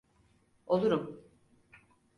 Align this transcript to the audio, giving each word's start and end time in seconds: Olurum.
Olurum. 0.67 1.21